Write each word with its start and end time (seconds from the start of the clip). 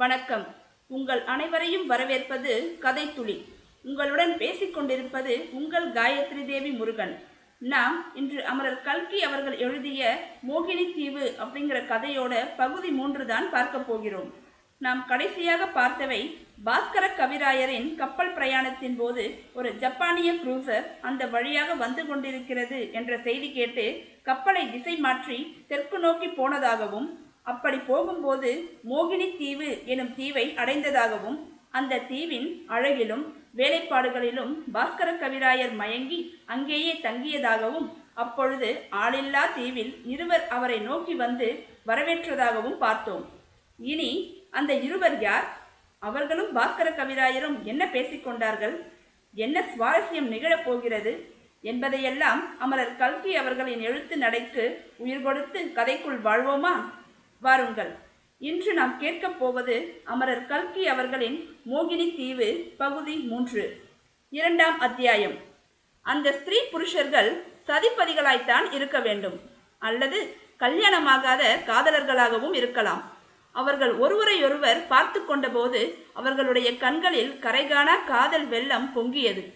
வணக்கம். 0.00 0.44
உங்கள் 0.90 1.20
அனைவரையும் 1.32 1.86
வரவேற்பது 1.90 2.52
கதைத்துளி 2.82 3.34
உங்களுடன் 3.84 4.32
பேசிக்கொண்டிருப்பது 4.42 5.34
உங்கள் 5.58 5.86
காயத்ரி 5.96 6.42
தேவி 6.50 6.70
முருகன். 6.80 7.14
நாம் 7.62 7.96
இன்று 8.20 8.40
அமரர் 8.50 8.78
கல்கி 8.88 9.18
அவர்கள் 9.28 9.56
எழுதிய 9.66 10.10
மோகினி 10.48 10.86
தீவு 10.92 11.24
அப்படிங்கிற 11.42 11.78
கதையோட 11.92 12.34
பகுதி 12.60 12.90
மூன்று 12.98 13.24
தான் 13.32 13.48
பார்க்க 13.54 13.78
போகிறோம். 13.90 14.30
நாம் 14.80 15.02
கடைசியாக 15.10 15.70
பார்த்தவை 15.78 16.22
பாஸ்கர 16.66 17.04
கவிராயரின் 17.20 17.88
கப்பல் 18.02 18.34
பிரயாணத்தின் 18.36 18.98
போது 19.00 19.24
ஒரு 19.60 19.72
ஜப்பானிய 19.84 20.32
குரூசர் 20.42 20.86
அந்த 21.10 21.24
வழியாக 21.36 21.74
வந்து 21.84 22.04
கொண்டிருக்கிறது 22.10 22.78
என்ற 23.00 23.18
செய்தி 23.26 23.50
கேட்டு 23.56 23.86
கப்பலை 24.28 24.62
திசை 24.70 24.94
மாற்றி 25.06 25.38
தெற்கு 25.72 25.98
நோக்கி 25.98 26.30
போனதாகவும் 26.38 27.08
அப்படி 27.50 27.78
போகும்போது 27.90 28.50
மோகினி 28.90 29.28
தீவு 29.36 29.68
எனும் 29.92 30.14
தீவை 30.14 30.44
அடைந்ததாகவும் 30.62 31.38
அந்த 31.78 32.02
தீவின் 32.10 32.48
அழகிலும் 32.66 33.24
வேலைப்பாடுகளிலும் 33.56 34.52
பாஸ்கர 34.74 35.08
கவிராயர் 35.22 35.74
மயங்கி 35.80 36.18
அங்கேயே 36.46 36.92
தங்கியதாகவும் 37.06 37.88
அப்பொழுது 38.14 38.68
ஆளில்லா 39.02 39.42
தீவில் 39.54 39.92
இருவர் 40.04 40.44
அவரை 40.48 40.78
நோக்கி 40.80 41.14
வந்து 41.14 41.48
வரவேற்றதாகவும் 41.86 42.78
பார்த்தோம். 42.78 43.24
இனி 43.78 44.10
அந்த 44.50 44.72
இருவர் 44.86 45.16
யார்? 45.20 45.46
அவர்களும் 46.02 46.50
பாஸ்கர 46.56 46.88
கவிராயரும் 47.00 47.56
என்ன 47.62 47.82
பேசிக்கொண்டார்கள் 47.94 48.76
என்ன 49.34 49.64
சுவாரஸ்யம் 49.72 50.28
நிகழப் 50.34 50.64
போகிறது? 50.64 51.12
என்பதையெல்லாம் 51.64 52.40
அமரர் 52.58 52.96
கல்கி 52.96 53.32
அவர்களின் 53.36 53.80
எழுத்து 53.80 54.16
நடைக்கு 54.16 54.64
உயிர் 54.98 55.22
கொடுத்து 55.22 55.60
கதைக்குள் 55.78 56.20
வாழ்வோமா? 56.26 56.74
வாருங்கள். 57.40 57.94
இன்று 58.38 58.74
நாம் 58.74 58.98
கேட்கப் 58.98 59.38
போவது 59.38 60.00
அமரர் 60.04 60.46
கல்கி 60.46 60.86
அவர்களின் 60.86 61.56
மோகினி 61.72 62.16
தீவு 62.16 62.74
பகுதி 62.78 63.16
மூன்று. 63.16 63.80
இரண்டாம் 64.30 64.78
அத்தியாயம். 64.78 65.34
அந்த 66.02 66.32
ஸ்திரீ 66.32 66.58
புருஷர்கள் 66.70 67.44
சதிப்பதிகளாய்த்தான் 67.66 68.72
இருக்க 68.72 69.00
வேண்டும். 69.00 69.40
அல்லது 69.78 70.36
கல்யாணமாகாத 70.58 71.42
காதலர்களாகவும் 71.66 72.54
இருக்கலாம். 72.54 73.16
அவர்கள் 73.52 73.92
ஒருவரையொருவர் 73.92 74.86
பார்த்து 74.88 75.20
கொண்டபோது 75.20 75.94
அவர்களுடைய 76.12 76.76
கண்களில் 76.76 77.38
கரைகான 77.38 77.98
காதல் 77.98 78.46
வெள்ளம் 78.46 78.92
பொங்கியது. 78.96 79.52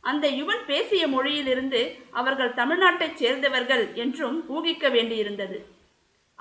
அந்த 0.00 0.30
யுவன் 0.30 0.64
பேசிய 0.66 1.08
மொழியிலிருந்து 1.08 1.96
அவர்கள் 2.10 2.54
தமிழ்நாட்டைச் 2.54 3.14
சேர்ந்தவர்கள் 3.14 3.88
என்றும் 3.94 4.44
ஊகிக்க 4.48 4.88
வேண்டியிருந்தது. 4.88 5.71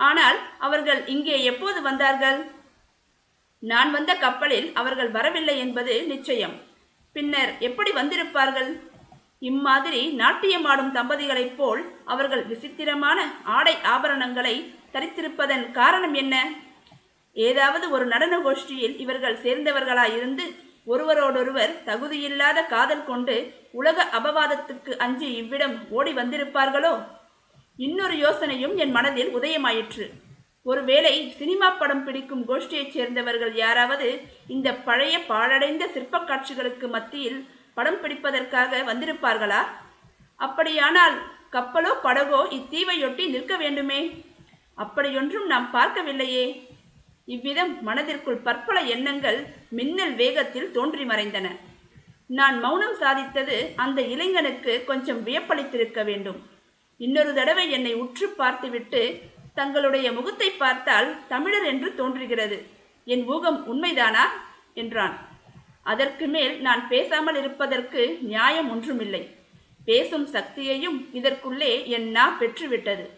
ஆனால் 0.08 0.38
அவர்கள் 0.66 1.02
இங்கே 1.14 1.38
எப்போது 1.52 1.80
வந்தார்கள்? 1.88 2.40
நான் 3.64 3.90
வந்த 3.96 4.12
கப்பலில் 4.24 4.68
அவர்கள் 4.82 5.12
வரவில்லை 5.18 5.56
என்பது 5.66 5.94
நிச்சயம். 6.14 6.56
பின்னர் 7.16 7.52
எப்படி 7.68 7.92
வந்திருப்பார்கள்? 8.00 8.72
இம்மாதிரி 9.50 10.02
நாட்டியமாடும் 10.22 10.92
தம்பதிகளைப் 10.98 11.56
போல் 11.60 11.82
அவர்கள் 12.14 12.44
விசித்திரமான 12.52 13.20
ஆடை 13.58 13.76
ஆபரணங்களை 13.94 14.56
தரித்திருப்பதன் 14.96 15.66
காரணம் 15.80 16.16
என்ன? 16.24 16.36
ஏதாவது 17.36 17.86
ஒரு 17.96 18.06
நடன 18.14 18.38
கோஷ்டியில் 18.46 18.96
இவர்கள் 19.04 19.42
சேர்ந்தவர்களாயிருந்து 19.46 20.46
ஒருவரோடொருவர் 20.92 21.74
தகுதியில்லாத 21.88 22.60
காதல் 22.74 23.08
கொண்டு 23.10 23.36
உலக 23.80 24.06
அபவாதத்துக்கு 24.20 24.92
அஞ்சு 25.06 25.28
இவ்விடம் 25.42 25.76
ஓடி 25.98 26.12
வந்திருப்பார்களோ? 26.12 26.94
இன்னொரு 27.82 28.14
யோசனையும் 28.14 28.76
என் 28.76 28.92
மனதில் 28.92 29.36
உதயமாயிற்று. 29.36 30.10
ஒருவேளை 30.64 31.32
சினிமா 31.32 31.70
படம் 31.70 32.04
பிடிக்கும் 32.04 32.48
கோஷ்டியைச் 32.48 32.90
சேர்ந்தவர்கள் 32.90 33.56
யாராவது 33.56 34.22
இந்த 34.48 34.74
பழைய 34.74 35.20
பாழடைந்த 35.20 35.88
சிற்பக் 35.88 36.28
காட்சிகளுக்கு 36.28 36.88
மத்தியில் 36.88 37.48
படம் 37.74 38.02
பிடிப்பதற்காக 38.02 38.78
வந்திருப்பார்களா? 38.78 39.66
அப்படியானால் 40.36 41.22
கப்பலோ 41.52 41.94
படகோ 42.04 42.48
இத்தீவையொட்டி 42.52 43.30
நிற்க 43.30 43.58
வேண்டுமே? 43.58 44.26
அப்படியொன்றும் 44.76 45.46
நாம் 45.46 45.70
பார்க்கவில்லையே. 45.74 46.68
இவ்விதம் 47.26 47.84
மனதிற்குள் 47.84 48.38
பற்பல 48.38 48.80
எண்ணங்கள் 48.80 49.46
மின்னல் 49.70 50.16
வேகத்தில் 50.16 50.72
தோன்றி 50.72 51.04
மறைந்தன. 51.04 51.56
நான் 52.28 52.60
மௌனம் 52.60 52.96
சாதித்தது 53.00 53.70
அந்த 53.76 54.02
இளைஞனுக்கு 54.02 54.84
கொஞ்சம் 54.84 55.26
வியப்பளித்திருக்க 55.26 56.04
வேண்டும். 56.04 56.51
இன்னொரு 57.02 57.34
தடவை 57.34 57.72
என்னை 57.72 57.94
உற்று 57.94 58.30
பார்த்துவிட்டு 58.30 59.22
தங்களுடைய 59.54 60.12
முகத்தை 60.12 60.50
பார்த்தால் 60.50 61.28
தமிழர் 61.28 61.64
என்று 61.64 61.96
தோன்றுகிறது. 61.96 62.66
என் 63.06 63.28
ஊகம் 63.28 63.62
உண்மைதானா? 63.68 64.26
என்றான். 64.74 65.28
அதற்கு 65.84 66.28
மேல் 66.28 66.62
நான் 66.62 66.88
பேசாமல் 66.88 67.36
இருப்பதற்கு 67.36 68.18
நியாயம் 68.22 68.70
ஒன்றுமில்லை. 68.70 69.36
பேசும் 69.86 70.28
சக்தியையும் 70.28 71.10
இதற்குள்ளே 71.14 71.86
என் 71.86 72.12
நா 72.12 72.38
பெற்றுவிட்டது. 72.40 73.10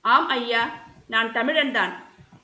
ஆம் 0.00 0.28
ஐயா 0.28 0.70
நான் 1.08 1.32
தமிழன்தான். 1.32 1.92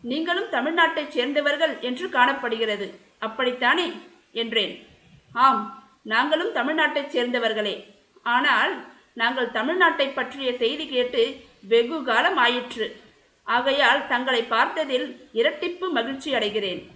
நீங்களும் 0.03 0.51
தமிழ்நாட்டைச் 0.51 1.09
சேர்ந்தவர்கள் 1.09 1.79
என்று 1.81 2.09
காணப்படுகிறது. 2.09 3.01
அப்படித்தானே? 3.19 3.93
என்றேன். 4.33 4.87
ஆம் 5.33 5.89
நாங்களும் 6.03 6.55
தமிழ்நாட்டைச் 6.55 7.17
சேர்ந்தவர்களே. 7.17 7.87
ஆனால் 8.23 8.95
நாங்கள் 9.21 9.47
தமிழ்நாட்டை 9.47 10.15
பற்றிய 10.15 10.57
செய்தி 10.57 10.89
கேட்டு 10.89 11.41
வெகு 11.69 12.03
காலம் 12.03 12.37
ஆயிற்று 12.37 13.01
ஆகையால் 13.43 14.07
தங்களை 14.07 14.43
பார்த்ததில் 14.43 15.07
இரட்டிப்பு 15.35 15.91
மகிழ்ச்சி 15.91 16.33
அடைகிறேன். 16.33 16.87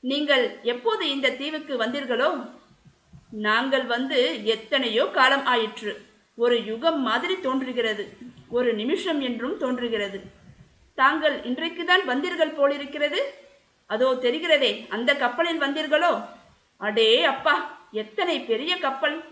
நீங்கள் 0.00 0.58
எப்போது 0.62 1.10
இந்த 1.10 1.30
தீவுக்கு 1.30 1.84
வந்தீர்களோ? 1.84 2.48
நாங்கள் 3.30 3.84
வந்து 3.84 4.44
எத்தனையோ 4.44 5.06
காலம் 5.06 5.46
ஆயிற்று. 5.46 6.06
ஒரு 6.36 6.64
யுகம் 6.64 7.00
மாதிரி 7.02 7.40
தோன்றுகிறது. 7.40 8.16
ஒரு 8.48 8.74
நிமிஷம் 8.74 9.20
என்றும் 9.20 9.58
தோன்றுகிறது. 9.58 10.20
தாங்கள் 10.94 11.40
இன்றைக்குதான் 11.40 12.04
வந்தீர்கள் 12.06 12.54
போலிருக்கிறது? 12.54 13.34
அதோ 13.86 14.12
தெரிகிறதே 14.12 14.88
அந்த 14.88 15.16
கப்பலில் 15.16 15.60
வந்தீர்களோ? 15.60 16.24
அடே 16.76 17.24
அப்பா 17.24 17.78
எத்தனை 17.92 18.40
பெரிய 18.40 18.78
கப்பல்? 18.78 19.24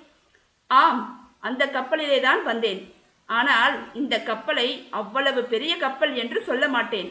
ஆம் 0.67 1.24
அந்த 1.49 1.63
கப்பலிலே 1.77 2.19
தான் 2.27 2.43
வந்தேன். 2.51 2.81
ஆனால் 3.29 3.75
இந்த 4.01 4.15
கப்பலை 4.31 4.69
அவ்வளவு 5.01 5.41
பெரிய 5.53 5.73
கப்பல் 5.85 6.13
என்று 6.23 6.39
சொல்ல 6.49 6.65
மாட்டேன். 6.75 7.09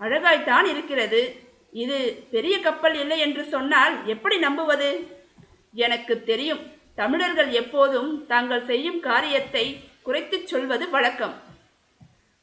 அழகாய்த்தான் 0.00 0.66
இருக்கிறது. 0.72 1.20
இது 1.84 1.98
பெரிய 2.34 2.54
கப்பல் 2.66 2.96
இல்லை 3.02 3.18
என்று 3.26 3.42
சொன்னால் 3.54 3.94
எப்படி 4.14 4.36
நம்புவது? 4.46 4.90
எனக்கு 5.86 6.14
தெரியும் 6.30 6.62
தமிழர்கள் 7.00 7.50
எப்போதும் 7.60 8.10
தாங்கள் 8.30 8.68
செய்யும் 8.70 9.00
காரியத்தை 9.08 9.64
குறைத்துச் 10.06 10.48
சொல்வது 10.52 10.84
வழக்கம். 10.94 11.34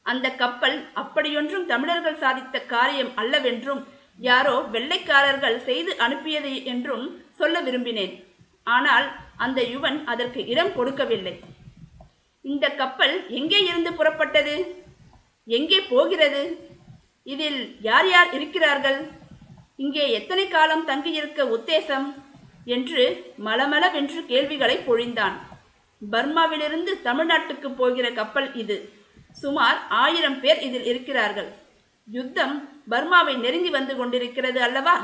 அந்த 0.05 0.27
கப்பல் 0.41 0.77
அப்படியொன்றும் 1.01 1.65
தமிழர்கள் 1.71 2.21
சாதித்த 2.23 2.65
காரியம் 2.73 3.11
அல்லவென்றும் 3.21 3.81
யாரோ 4.29 4.55
வெள்ளைக்காரர்கள் 4.73 5.57
செய்து 5.69 5.91
அனுப்பியது 6.05 6.53
என்றும் 6.73 7.05
சொல்ல 7.39 7.61
விரும்பினேன். 7.67 8.13
ஆனால் 8.63 9.07
அந்த 9.37 9.61
யுவன் 9.61 10.03
அதற்கு 10.03 10.45
இடம் 10.45 10.73
கொடுக்கவில்லை. 10.75 11.39
இந்த 12.41 12.69
கப்பல் 12.69 13.15
எங்கே 13.29 13.59
இருந்து 13.65 13.91
புறப்பட்டது? 13.91 14.55
எங்கே 15.47 15.81
போகிறது? 15.81 16.43
இதில் 17.23 17.77
யார் 17.81 18.09
யார் 18.09 18.33
இருக்கிறார்கள்? 18.33 18.99
இங்கே 19.75 20.11
எத்தனை 20.11 20.47
காலம் 20.47 20.85
தங்கியிருக்க 20.85 21.45
உத்தேசம்? 21.45 22.07
என்று 22.65 23.33
மலமளவென்று 23.45 24.25
கேள்விகளை 24.25 24.77
பொழிந்தான். 24.77 25.35
பர்மாவிலிருந்து 26.11 26.91
தமிழ்நாட்டுக்கு 27.03 27.69
போகிற 27.75 28.11
கப்பல் 28.11 28.55
இது. 28.55 28.77
சுமார் 29.31 29.79
ஆயிரம் 29.87 30.39
பேர் 30.39 30.59
இதில் 30.59 30.85
இருக்கிறார்கள். 30.85 31.49
யுத்தம் 32.05 32.55
பர்மாவை 32.89 33.35
நெருங்கி 33.37 33.69
வந்து 33.69 33.95
கொண்டிருக்கிறது 33.95 34.61
அல்லவா? 34.61 34.95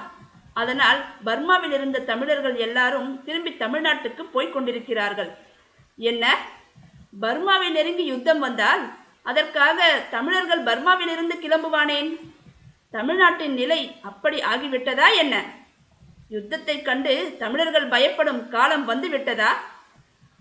அதனால் 0.53 1.05
பர்மாவில் 1.25 1.71
இருந்த 1.71 1.99
தமிழர்கள் 1.99 2.55
எல்லாரும் 2.55 3.23
திரும்பி 3.23 3.51
தமிழ்நாட்டுக்கு 3.51 4.23
போய்க் 4.31 4.53
கொண்டிருக்கிறார்கள். 4.53 5.37
என்ன? 5.97 6.37
பர்மாவை 7.21 7.69
நெருங்கி 7.71 8.05
யுத்தம் 8.05 8.39
வந்தால் 8.39 8.89
அதற்காக 9.23 9.99
தமிழர்கள் 10.09 10.63
பர்மாவிலிருந்து 10.63 11.35
கிளம்புவானேன்? 11.41 12.33
தமிழ்நாட்டின் 12.89 13.53
நிலை 13.53 13.95
அப்படி 14.01 14.39
ஆகிவிட்டதா 14.41 15.15
என்ன? 15.17 15.43
யுத்தத்தை 16.29 16.81
கண்டு 16.81 17.35
தமிழர்கள் 17.39 17.87
பயப்படும் 17.87 18.49
காலம் 18.49 18.85
வந்து 18.85 19.09
விட்டதா 19.09 19.51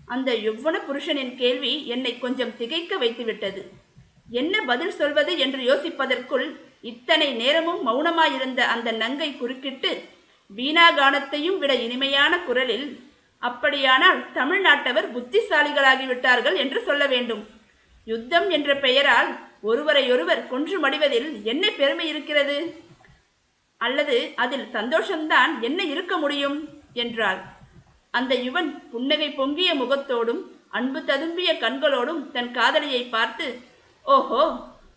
அந்த 0.05 0.31
யுவன 0.33 0.75
புருஷனின் 0.87 1.35
கேள்வி 1.35 1.87
என்னை 1.87 2.19
கொஞ்சம் 2.19 2.57
திகைக்க 2.57 2.95
வைத்துவிட்டது. 2.97 3.63
என்ன 4.29 4.61
பதில் 4.61 4.91
சொல்வது 4.91 5.37
என்று 5.37 5.75
யோசிப்பதற்குள் 5.75 6.59
இத்தனை 6.83 7.33
நேரமும் 7.33 7.87
மௌனமாயிருந்த 7.87 8.59
அந்த 8.59 8.91
நங்கை 8.91 9.37
குறுக்கிட்டு 9.37 9.91
வீணாகானத்தையும் 10.51 11.57
விட 11.57 11.73
இனிமையான 11.75 12.39
குரலில் 12.39 12.87
அப்படியானால் 13.39 14.25
தமிழ்நாட்டவர் 14.33 15.07
புத்திசாலிகளாகிவிட்டார்கள் 15.13 16.55
என்று 16.55 16.83
சொல்ல 16.83 17.07
வேண்டும். 17.07 17.43
யுத்தம் 18.07 18.49
என்ற 18.49 18.75
பெயரால் 18.75 19.29
ஒருவரையொருவர் 19.61 20.47
கொன்று 20.47 20.79
மடிவதில் 20.79 21.43
என்ன 21.43 21.71
பெருமை 21.71 22.07
இருக்கிறது? 22.07 22.57
அல்லது 23.77 24.33
அதில் 24.35 24.67
சந்தோஷம்தான் 24.73 25.61
என்ன 25.61 25.83
இருக்க 25.83 26.17
முடியும்? 26.17 26.57
என்றாள். 26.93 27.39
அந்த 28.13 28.35
யுவன் 28.35 28.89
புன்னகை 28.91 29.29
பொங்கிய 29.31 29.75
முகத்தோடும் 29.75 30.41
அன்பு 30.69 30.99
ததும்பிய 30.99 31.57
கண்களோடும் 31.57 32.31
தன் 32.31 32.51
காதலியை 32.51 33.03
பார்த்து 33.03 33.47
ஓஹோ! 34.05 34.43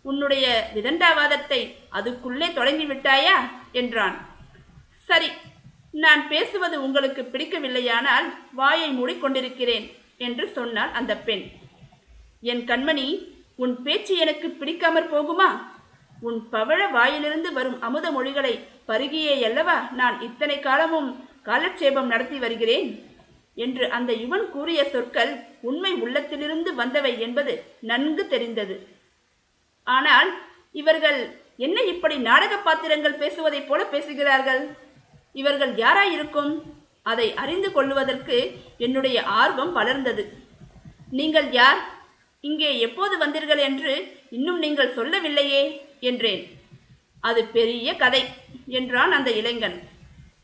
உன்னுடைய 0.03 0.47
விதண்டாவாதத்தை 0.75 1.61
அதுக்குள்ளே 1.89 2.53
தொடங்கி 2.53 2.85
விட்டாயா 2.85 3.37
என்றான். 3.73 4.17
சரி 5.09 5.31
நான் 5.91 6.23
பேசுவது 6.29 6.77
உங்களுக்கு 6.85 7.23
பிடிக்கவில்லையானால் 7.23 8.27
வாயை 8.53 8.89
மூடிக்கொண்டிருக்கிறேன் 8.99 9.87
என்று 10.17 10.45
சொன்னாள் 10.49 10.91
அந்த 10.91 11.13
பெண். 11.17 11.45
என் 12.41 12.65
கண்மணி 12.71 13.07
உன் 13.57 13.75
பேச்சு 13.83 14.15
எனக்கு 14.17 14.49
பிடிக்காமற் 14.61 15.13
போகுமா? 15.15 15.49
உன் 16.21 16.39
பவழ 16.53 16.81
வாயிலிருந்து 16.91 17.53
வரும் 17.53 17.79
அமுத 17.81 18.07
மொழிகளை 18.11 18.55
பருகியே 18.89 19.35
அல்லவா 19.45 19.77
நான் 19.93 20.17
இத்தனை 20.21 20.57
காலமும் 20.61 21.11
காலட்சேபம் 21.43 22.07
நடத்தி 22.07 22.39
வருகிறேன்? 22.39 22.89
என்று 23.55 23.85
அந்த 23.91 24.11
யுவன் 24.13 24.45
கூறிய 24.51 24.81
சொற்கள் 24.85 25.33
உண்மை 25.61 25.93
உள்ளத்திலிருந்து 26.05 26.71
வந்தவை 26.75 27.19
என்பது 27.19 27.55
நன்கு 27.81 28.25
தெரிந்தது. 28.27 28.77
ஆனால் 29.87 30.31
இவர்கள் 30.73 31.41
என்ன 31.57 31.83
இப்படி 31.83 32.17
நாடக 32.17 32.57
பாத்திரங்கள் 32.57 33.15
பேசுவதைப் 33.15 33.69
போல 33.69 33.85
பேசுகிறார்கள்? 33.85 34.77
இவர்கள் 35.33 35.75
யாராயிருக்கும்? 35.75 36.63
அதை 37.03 37.35
அறிந்து 37.35 37.73
கொள்வதற்கு 37.73 38.53
என்னுடைய 38.79 39.23
ஆர்வம் 39.23 39.73
வளர்ந்தது. 39.73 40.33
நீங்கள் 41.11 41.51
யார்? 41.51 41.81
இங்கே 42.41 42.79
எப்போது 42.79 43.19
வந்தீர்கள் 43.19 43.59
என்று 43.59 44.19
இன்னும் 44.31 44.59
நீங்கள் 44.59 44.95
சொல்லவில்லையே 44.95 45.87
என்றேன். 46.01 46.61
அது 47.21 47.45
பெரிய 47.45 47.97
கதை 47.97 48.25
என்றான் 48.67 49.13
அந்த 49.13 49.31
இளைஞன். 49.31 49.89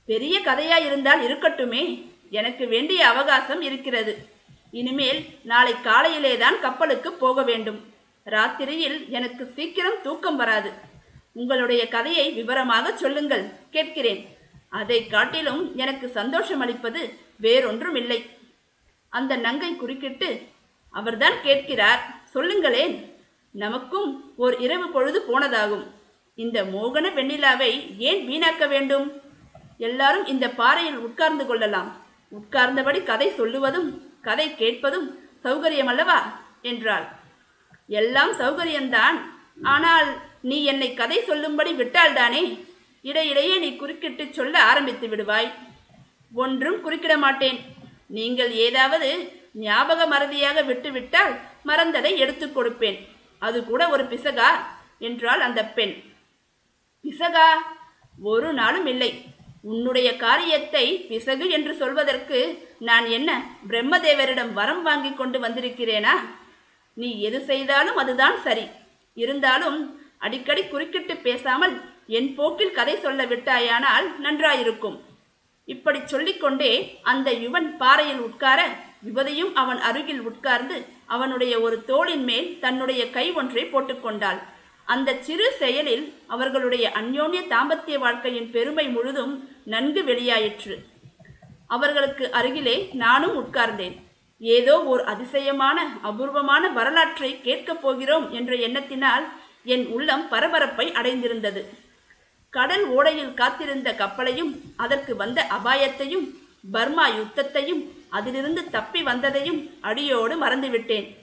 பெரிய 0.07 0.41
கதையாயிருந்தால் 0.41 1.23
இருக்கட்டுமே. 1.29 2.07
எனக்கு 2.31 2.69
வேண்டிய 2.69 3.09
அவகாசம் 3.09 3.61
இருக்கிறது. 3.61 4.29
இனிமேல் 4.71 5.27
நாளை 5.43 5.81
காலையிலே 5.81 6.37
தான் 6.37 6.61
கப்பலுக்கு 6.61 7.13
போக 7.13 7.43
வேண்டும். 7.43 7.97
ராத்திரியில் 8.35 9.09
எனக்கு 9.09 9.47
சீக்கிரம் 9.47 10.03
தூக்கம் 10.03 10.37
வராது. 10.37 10.71
உங்களுடைய 11.33 11.89
கதையை 11.89 12.31
விவரமாக 12.33 12.97
சொல்லுங்கள் 12.97 13.51
கேட்கிறேன். 13.71 14.37
அதை 14.69 15.07
காட்டிலும் 15.07 15.77
எனக்கு 15.77 16.09
சந்தோஷம் 16.09 16.61
அளிப்பது 16.61 17.13
வேறொன்றும் 17.37 17.95
இல்லை 17.95 18.31
அந்த 19.09 19.37
நங்கை 19.37 19.77
குறுக்கிட்டு 19.77 20.43
அவர்தான் 20.91 21.37
கேட்கிறார் 21.43 22.03
சொல்லுங்களேன். 22.25 23.17
நமக்கும் 23.51 24.35
ஓர் 24.37 24.59
இரவு 24.59 24.89
பொழுது 24.89 25.25
போனதாகும். 25.29 25.87
இந்த 26.35 26.65
மோகன 26.65 27.07
வெண்ணிலாவை 27.15 27.97
ஏன் 27.99 28.21
வீணாக்க 28.29 28.69
வேண்டும்? 28.69 29.07
எல்லாரும் 29.79 30.27
இந்த 30.27 30.51
பாறையில் 30.51 30.99
உட்கார்ந்து 30.99 31.47
கொள்ளலாம். 31.47 32.07
உட்கார்ந்தபடி 32.33 33.03
கதை 33.03 33.29
சொல்லுவதும் 33.31 33.89
கதை 34.23 34.55
கேட்பதும் 34.55 35.09
சௌகரியம் 35.45 35.91
அல்லவா 35.93 36.41
என்றாள். 36.63 37.18
எல்லாம் 37.89 38.33
சௌகரியம்தான். 38.33 39.19
ஆனால் 39.63 40.17
நீ 40.43 40.65
என்னை 40.65 40.95
கதை 40.95 41.23
சொல்லும்படி 41.23 41.73
விட்டால்தானே? 41.73 42.67
இடையிடையே 43.03 43.59
நீ 43.59 43.77
குறுக்கிட்டு 43.77 44.29
சொல்ல 44.31 44.63
ஆரம்பித்து 44.63 45.07
விடுவாய். 45.07 45.53
ஒன்றும் 46.33 46.79
குறுக்கிட 46.85 47.17
மாட்டேன். 47.17 47.59
நீங்கள் 48.07 48.51
ஏதாவது 48.51 49.33
ஞாபக 49.53 50.07
மறதியாக 50.07 50.65
விட்டுவிட்டால் 50.65 51.39
மறந்ததை 51.67 52.17
எடுத்துக் 52.17 52.59
கொடுப்பேன். 52.59 53.09
அது 53.39 53.65
கூட 53.65 53.89
ஒரு 53.89 54.05
பிசகா 54.05 54.49
என்றாள் 54.99 55.41
அந்த 55.41 55.65
பெண். 55.65 55.95
பிசகா? 57.05 57.49
ஒரு 58.23 58.53
நாளும் 58.53 58.87
இல்லை. 58.87 59.23
உன்னுடைய 59.63 60.17
காரியத்தை 60.17 61.07
பிசகு 61.09 61.51
என்று 61.51 61.75
சொல்வதற்கு 61.75 62.69
நான் 62.79 63.07
என்ன 63.07 63.43
பிரம்மதேவரிடம் 63.69 64.53
வரம் 64.53 64.83
வாங்கி 64.83 65.15
கொண்டு 65.15 65.41
வந்திருக்கிறேனா? 65.41 66.15
நீ 67.01 67.09
எது 67.29 67.39
செய்தாலும் 67.51 67.99
அதுதான் 68.03 68.37
சரி. 68.47 68.65
இருந்தாலும் 69.17 69.79
அடிக்கடி 70.19 70.63
குறுக்கிட்டு 70.65 71.17
பேசாமல் 71.17 71.75
என் 72.19 72.31
போக்கில் 72.35 72.77
கதை 72.79 72.95
சொல்ல 72.99 73.21
விட்டாயானால் 73.25 74.07
நன்றாயிருக்கும். 74.25 74.97
இப்படி 75.69 76.01
சொல்லிக்கொண்டே 76.05 76.73
அந்த 77.03 77.29
யுவன் 77.45 77.69
பாறையில் 77.77 78.23
உட்கார 78.29 78.61
யுவதியும் 79.07 79.53
அவன் 79.55 79.81
அருகில் 79.89 80.21
உட்கார்ந்து 80.21 80.77
அவனுடைய 81.07 81.55
ஒரு 81.61 81.77
தோளின் 81.85 82.25
மேல் 82.25 82.49
தன்னுடைய 82.61 83.03
கை 83.11 83.27
ஒன்றை 83.33 83.65
போட்டுக்கொண்டாள் 83.65 84.41
அந்த 84.85 85.17
சிறு 85.27 85.47
செயலில் 85.61 86.05
அவர்களுடைய 86.27 86.87
அந்யோன்ய 87.01 87.41
தாம்பத்திய 87.55 87.97
வாழ்க்கையின் 87.99 88.51
பெருமை 88.51 88.87
முழுதும் 88.89 89.35
நன்கு 89.65 90.03
வெளியாயிற்று. 90.03 90.77
அவர்களுக்கு 91.67 92.27
அருகிலே 92.33 92.77
நானும் 92.93 93.37
உட்கார்ந்தேன். 93.39 93.97
ஏதோ 94.39 94.83
ஓர் 94.83 95.05
அதிசயமான 95.05 95.99
அபூர்வமான 96.03 96.69
வரலாற்றை 96.69 97.41
கேட்கப் 97.41 97.83
போகிறோம் 97.83 98.31
என்ற 98.31 98.55
எண்ணத்தினால் 98.55 99.25
என் 99.65 99.87
உள்ளம் 99.87 100.29
பரபரப்பை 100.29 100.93
அடைந்திருந்தது. 100.93 101.65
கடல் 102.51 102.97
ஓடையில் 102.97 103.35
காத்திருந்த 103.35 103.93
கப்பலையும் 103.93 104.61
அதற்கு 104.77 105.17
வந்த 105.17 105.47
அபாயத்தையும் 105.51 106.35
பர்மா 106.71 107.09
யுத்தத்தையும் 107.09 107.83
அதிலிருந்து 108.09 108.71
தப்பி 108.71 109.03
வந்ததையும் 109.03 109.71
அடியோடு 109.81 110.47
மறந்துவிட்டேன். 110.47 111.17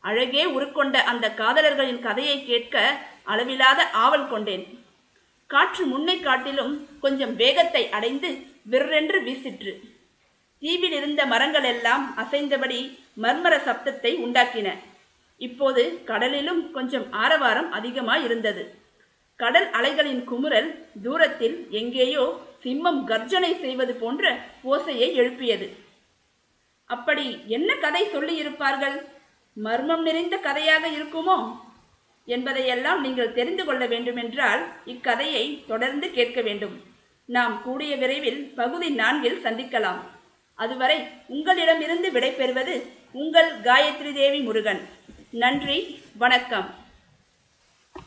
அழகே 0.00 0.44
உருக்கொண்ட 0.44 0.96
அந்த 1.02 1.34
காதலர்களின் 1.36 2.00
கதையை 2.00 2.44
கேட்க 2.44 3.00
அளவில்லாத 3.24 3.90
ஆவல் 3.90 4.28
கொண்டேன். 4.28 4.84
காற்று 5.46 5.86
முன்னை 5.86 6.20
காட்டிலும் 6.20 6.88
கொஞ்சம் 7.00 7.36
வேகத்தை 7.36 7.88
அடைந்து 7.90 8.28
விற்றென்று 8.70 9.22
வீசிற்று. 9.22 9.89
தீவில் 10.62 10.92
இருந்த 10.92 11.26
மரங்கள் 11.26 11.64
எல்லாம் 11.64 12.04
அசைந்தபடி 12.16 12.80
மர்மர 13.22 13.54
சப்தத்தை 13.68 14.12
உண்டாக்கின. 14.24 14.68
இப்போது 15.36 15.82
கடலிலும் 16.06 16.70
கொஞ்சம் 16.70 17.12
ஆரவாரம் 17.12 17.70
அதிகமாய் 17.72 18.24
இருந்தது 18.24 18.64
கடல் 19.36 19.68
அலைகளின் 19.70 20.22
குமுறல் 20.30 20.68
தூரத்தில் 21.02 21.56
எங்கேயோ 21.70 22.24
சிம்மம் 22.64 23.00
கர்ஜனை 23.04 23.52
செய்வது 23.60 23.94
போன்ற 23.94 24.32
ஓசையை 24.64 25.08
எழுப்பியது. 25.14 25.68
அப்படி 26.86 27.26
என்ன 27.46 27.70
கதை 27.74 28.02
சொல்லியிருப்பார்கள்? 28.14 28.96
மர்மம் 29.56 30.02
நிறைந்த 30.02 30.36
கதையாக 30.36 30.84
இருக்குமோ? 30.88 31.38
என்பதையெல்லாம் 32.24 33.00
நீங்கள் 33.00 33.32
தெரிந்து 33.32 33.64
கொள்ள 33.64 33.86
வேண்டுமென்றால் 33.86 34.62
இக்கதையை 34.84 35.44
தொடர்ந்து 35.66 36.06
கேட்க 36.10 36.40
வேண்டும். 36.40 36.76
நாம் 37.28 37.62
கூடிய 37.62 37.96
விரைவில் 37.96 38.40
பகுதி 38.54 38.88
நான்கில் 38.90 39.42
சந்திக்கலாம். 39.44 40.00
அதுவரை 40.64 40.98
உங்களிடமிருந்து 41.26 42.08
விடைபெறுவது 42.10 42.74
உங்கள் 43.12 43.50
காயத்ரி 43.60 44.12
தேவி 44.12 44.40
முருகன். 44.40 44.80
நன்றி 45.30 45.78
வணக்கம். 46.22 46.68